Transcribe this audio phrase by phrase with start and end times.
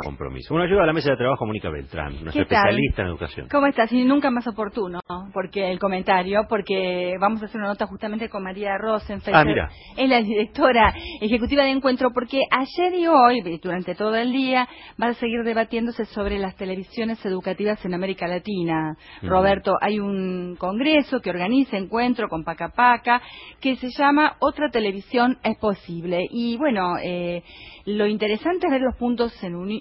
[0.00, 0.54] Compromiso.
[0.54, 3.48] Bueno, ayuda a la mesa de trabajo Mónica Beltrán, nuestra especialista en educación.
[3.50, 3.92] ¿Cómo estás?
[3.92, 5.00] Y nunca más oportuno,
[5.34, 9.36] porque el comentario, porque vamos a hacer una nota justamente con María Rosenfeld.
[9.36, 9.70] Ah, mira.
[9.96, 14.66] Es la directora ejecutiva de Encuentro, porque ayer y hoy, durante todo el día,
[15.00, 18.96] va a seguir debatiéndose sobre las televisiones educativas en América Latina.
[19.20, 23.20] Roberto, hay un congreso que organiza Encuentro con Paca Paca,
[23.60, 26.26] que se llama Otra Televisión es Posible.
[26.30, 27.42] Y bueno, eh,
[27.84, 29.32] lo interesante es ver los puntos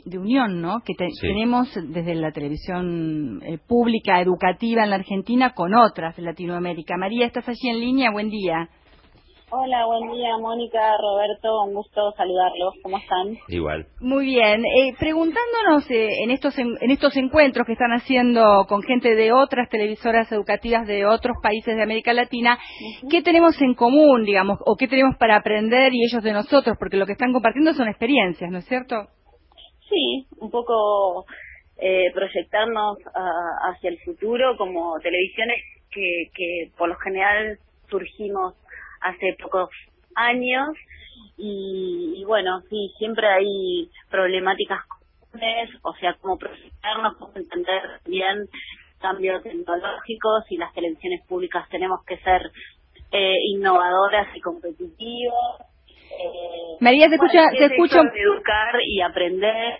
[0.06, 0.82] de unión, ¿no?
[0.86, 6.98] Que tenemos desde la televisión eh, pública educativa en la Argentina con otras de Latinoamérica.
[6.98, 8.12] María, estás allí en línea.
[8.12, 8.70] Buen día.
[9.54, 12.74] Hola, buen día, Mónica, Roberto, un gusto saludarlos.
[12.84, 13.38] ¿Cómo están?
[13.50, 13.86] Igual.
[14.00, 14.64] Muy bien.
[14.64, 19.68] Eh, preguntándonos eh, en estos en, estos encuentros que están haciendo con gente de otras
[19.68, 22.58] televisoras educativas de otros países de América Latina,
[23.10, 26.78] ¿qué tenemos en común, digamos, o qué tenemos para aprender y ellos de nosotros?
[26.80, 29.10] Porque lo que están compartiendo son experiencias, ¿no es cierto?
[29.92, 31.26] Sí, un poco
[31.78, 35.58] eh, proyectarnos ah, hacia el futuro como televisiones
[35.92, 38.56] que, que por lo general surgimos
[39.02, 39.70] hace pocos
[40.16, 40.70] años
[41.38, 48.48] y, bueno, sí, siempre hay problemáticas comunes, o sea, cómo proyectarnos, cómo entender bien
[49.00, 52.52] cambios tecnológicos y las televisiones públicas tenemos que ser
[53.12, 55.71] eh, innovadoras y competitivas.
[56.20, 59.80] Eh, María, se escucha, se escucha educar y aprender.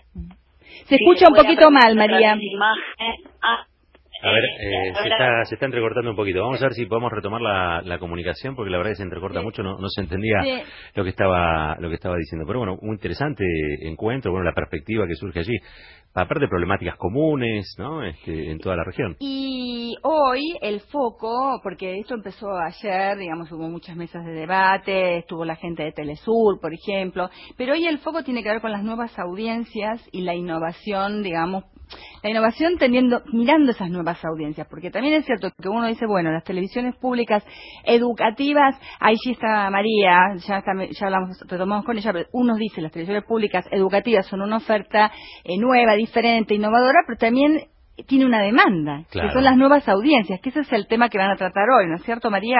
[0.86, 2.36] Se escucha un poquito mal, María.
[3.42, 3.66] Ah,
[4.22, 6.42] a ver, eh, se, está, se está entrecortando un poquito.
[6.42, 9.04] Vamos a ver si podemos retomar la, la comunicación, porque la verdad es que se
[9.04, 12.46] entrecorta mucho, no, no se entendía lo que estaba lo que estaba diciendo.
[12.46, 13.44] Pero bueno, un interesante
[13.82, 15.56] encuentro, bueno, la perspectiva que surge allí.
[16.14, 18.04] Aparte de problemáticas comunes, ¿no?
[18.04, 19.16] Este, en toda la región.
[19.18, 25.46] Y hoy el foco, porque esto empezó ayer, digamos, hubo muchas mesas de debate, estuvo
[25.46, 28.84] la gente de Telesur, por ejemplo, pero hoy el foco tiene que ver con las
[28.84, 31.64] nuevas audiencias y la innovación, digamos,
[32.22, 36.30] la innovación teniendo, mirando esas nuevas audiencias, porque también es cierto que uno dice, bueno,
[36.30, 37.44] las televisiones públicas
[37.84, 42.92] educativas, ahí sí está María, ya, ya hablamos, retomamos con ella, pero uno dice, las
[42.92, 45.10] televisiones públicas educativas son una oferta
[45.44, 47.68] eh, nueva, diferente, innovadora, pero también
[48.06, 51.30] tiene una demanda, que son las nuevas audiencias, que ese es el tema que van
[51.30, 52.58] a tratar hoy, ¿no es cierto, María?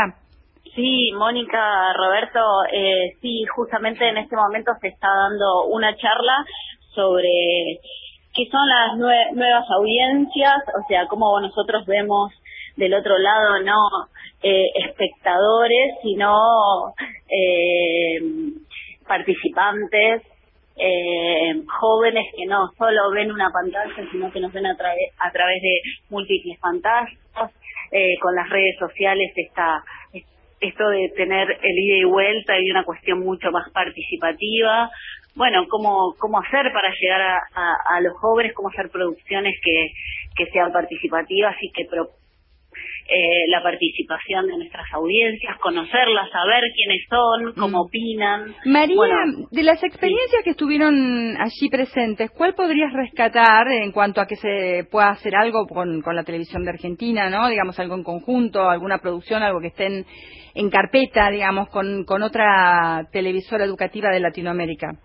[0.75, 2.41] Sí, Mónica, Roberto,
[2.73, 6.45] eh, sí, justamente en este momento se está dando una charla
[6.95, 7.29] sobre
[8.35, 8.97] que son las
[9.35, 12.33] nuevas audiencias, o sea, como nosotros vemos
[12.77, 13.77] del otro lado no
[14.43, 16.35] eh, espectadores, sino
[17.29, 18.21] eh,
[19.07, 20.23] participantes,
[20.77, 25.63] eh, jóvenes que no solo ven una pantalla, sino que nos ven a, a través
[25.63, 27.19] de múltiples pantallas.
[27.95, 29.85] Eh, con las redes sociales está
[30.63, 34.91] esto de tener el ida y vuelta y una cuestión mucho más participativa
[35.35, 37.39] bueno, cómo, cómo hacer para llegar a,
[37.97, 39.93] a, los jóvenes, cómo hacer producciones que,
[40.37, 42.11] que sean participativas y que pro,
[43.09, 47.87] eh, la participación de nuestras audiencias, conocerlas, saber quiénes son, cómo mm.
[47.87, 48.55] opinan.
[48.65, 54.37] María, de las experiencias que estuvieron allí presentes, ¿cuál podrías rescatar en cuanto a que
[54.37, 57.49] se pueda hacer algo con, con la televisión de Argentina, no?
[57.49, 60.07] Digamos, algo en conjunto, alguna producción, algo que estén
[60.55, 64.99] en carpeta, digamos, con, con otra televisora educativa de Latinoamérica.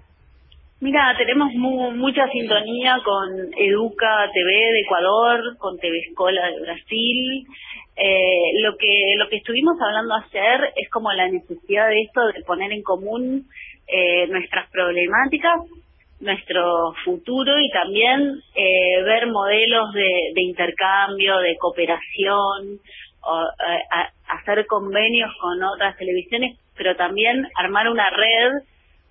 [0.79, 7.47] Mira, tenemos mucha sintonía con Educa TV de Ecuador, con TV Escola de Brasil.
[7.95, 12.43] Eh, lo que lo que estuvimos hablando ayer es como la necesidad de esto de
[12.43, 13.47] poner en común
[13.87, 15.61] eh, nuestras problemáticas,
[16.19, 22.77] nuestro futuro y también eh, ver modelos de, de, intercambio, de cooperación,
[23.23, 23.45] o,
[24.27, 28.61] hacer convenios con otras televisiones, pero también armar una red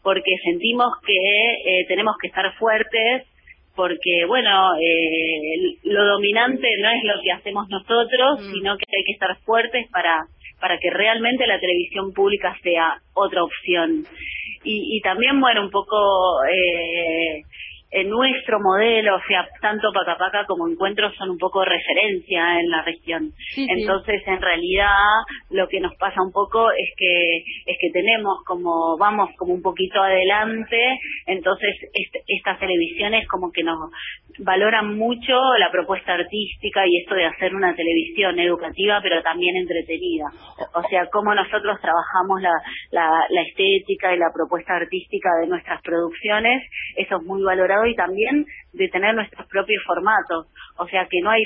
[0.06, 3.26] porque sentimos que eh, tenemos que estar fuertes,
[3.75, 8.53] porque, bueno, eh, lo dominante no es lo que hacemos nosotros, mm.
[8.53, 10.26] sino que hay que estar fuertes para,
[10.61, 14.05] para que realmente la televisión pública sea otra opción.
[14.62, 15.99] Y, y también, bueno, un poco...
[16.52, 17.43] Eh,
[17.91, 22.83] en nuestro modelo, o sea, tanto Pacapaca como Encuentros son un poco referencia en la
[22.83, 23.31] región.
[23.56, 28.97] Entonces, en realidad, lo que nos pasa un poco es que es que tenemos como
[28.99, 30.77] vamos como un poquito adelante,
[31.27, 31.75] entonces
[32.27, 33.79] estas televisiones como que nos
[34.41, 40.27] valoran mucho la propuesta artística y esto de hacer una televisión educativa pero también entretenida.
[40.75, 42.53] O sea, cómo nosotros trabajamos la,
[42.91, 46.62] la, la estética y la propuesta artística de nuestras producciones,
[46.97, 50.46] eso es muy valorado y también de tener nuestros propios formatos.
[50.78, 51.43] O sea, que no hay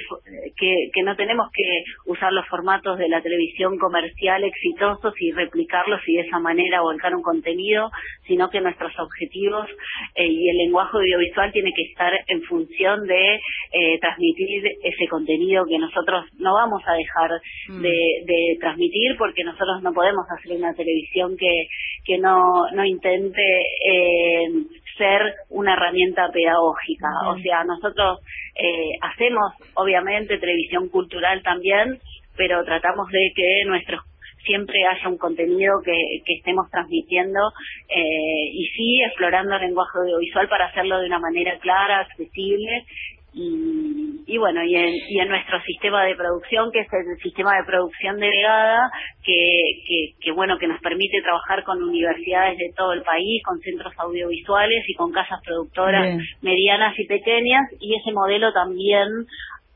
[0.56, 6.00] que, que no tenemos que usar los formatos de la televisión comercial exitosos y replicarlos
[6.06, 7.90] y de esa manera volcar un contenido,
[8.26, 9.68] sino que nuestros objetivos
[10.16, 15.64] eh, y el lenguaje audiovisual tiene que estar en función de eh, transmitir ese contenido
[15.66, 17.30] que nosotros no vamos a dejar
[17.68, 17.82] mm.
[17.82, 21.68] de, de, transmitir porque nosotros no podemos hacer una televisión que,
[22.04, 23.42] que no, no intente
[23.86, 24.48] eh,
[24.96, 27.08] ser una herramienta pedagógica.
[27.28, 28.20] O sea, nosotros
[28.54, 31.98] eh, hacemos, obviamente, televisión cultural también,
[32.36, 34.02] pero tratamos de que nuestros
[34.44, 35.92] siempre haya un contenido que,
[36.24, 37.40] que estemos transmitiendo
[37.88, 42.84] eh, y sí explorando el lenguaje audiovisual para hacerlo de una manera clara, accesible
[43.32, 47.56] y, y bueno, y en, y en nuestro sistema de producción, que es el sistema
[47.56, 48.90] de producción delegada,
[49.24, 53.58] que, que, que bueno, que nos permite trabajar con universidades de todo el país, con
[53.60, 59.08] centros audiovisuales y con casas productoras medianas y pequeñas, y ese modelo también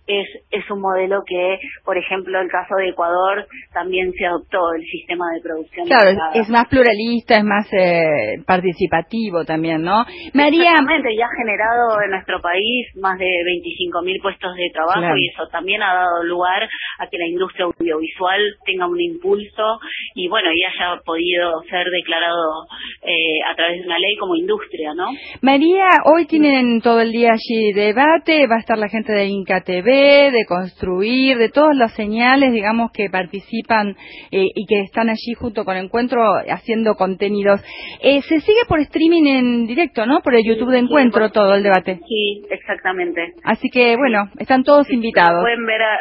[0.06, 4.84] es, es un modelo que, por ejemplo, el caso de Ecuador también se adoptó el
[4.84, 5.86] sistema de producción.
[5.86, 10.04] Claro, es más pluralista, es más eh, participativo también, ¿no?
[10.34, 10.72] María.
[10.72, 15.48] Exactamente, ya ha generado en nuestro país más de 25.000 puestos de trabajo y eso
[15.50, 16.68] también ha dado lugar
[16.98, 19.78] a que la industria audiovisual tenga un impulso
[20.14, 22.66] y, bueno, y haya podido ser declarado
[23.02, 25.06] eh, a través de una ley como industria, ¿no?
[25.40, 29.62] María, hoy tienen todo el día allí debate, va a estar la gente de Inca
[29.62, 33.96] TV de construir, de todas las señales, digamos, que participan
[34.30, 37.60] eh, y que están allí junto con Encuentro haciendo contenidos.
[38.02, 40.20] Eh, se sigue por streaming en directo, ¿no?
[40.20, 42.00] Por el YouTube de Encuentro todo el debate.
[42.06, 43.34] Sí, exactamente.
[43.44, 45.42] Así que, bueno, están todos invitados.
[45.42, 45.98] pueden ver a,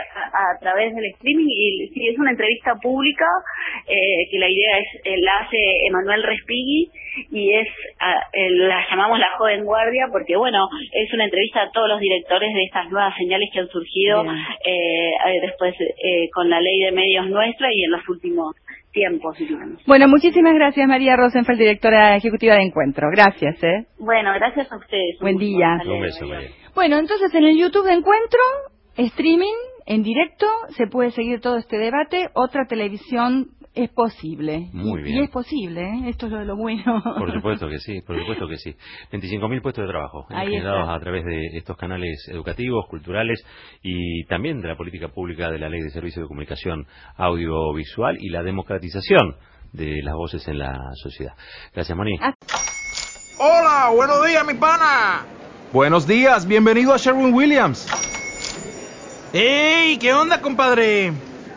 [0.60, 3.26] través del streaming y sí, es una entrevista pública
[3.88, 5.58] eh, que la idea es, la hace
[5.88, 6.90] Emanuel Respighi
[7.32, 7.68] y es
[8.50, 12.64] la llamamos la joven guardia porque bueno es una entrevista a todos los directores de
[12.64, 17.68] estas nuevas señales que han surgido eh, después eh, con la ley de medios nuestra
[17.72, 18.56] y en los últimos
[18.92, 19.38] tiempos
[19.88, 23.08] bueno muchísimas gracias María Rosenfeld directora ejecutiva de Encuentro.
[23.12, 25.18] Gracias eh bueno gracias a ustedes.
[25.20, 25.80] Buen día.
[25.86, 26.26] un beso,
[26.76, 28.40] bueno entonces en el YouTube de Encuentro
[28.98, 29.54] streaming
[29.86, 30.46] en directo
[30.78, 32.30] se puede seguir todo este debate.
[32.34, 34.70] Otra televisión es posible.
[34.72, 35.18] Muy y, bien.
[35.18, 36.10] Y es posible, ¿eh?
[36.10, 37.02] esto es lo, de lo bueno.
[37.18, 38.76] Por supuesto que sí, por supuesto que sí.
[39.12, 40.36] 25.000 puestos de trabajo ¿eh?
[40.46, 43.44] generados a través de estos canales educativos, culturales
[43.82, 46.86] y también de la política pública de la Ley de Servicios de Comunicación
[47.18, 49.36] Audiovisual y la democratización
[49.72, 51.34] de las voces en la sociedad.
[51.74, 52.18] Gracias, Moni.
[52.22, 52.34] Ah.
[53.40, 55.26] Hola, buenos días, mi pana.
[55.74, 57.88] Buenos días, bienvenido a Sherwin Williams.
[59.34, 59.98] ¡Ey!
[59.98, 61.33] ¿Qué onda, compadre?